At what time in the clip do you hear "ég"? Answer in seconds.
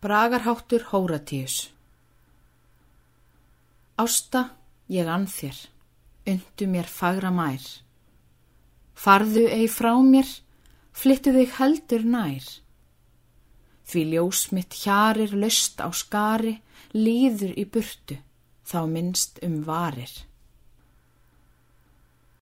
4.88-5.04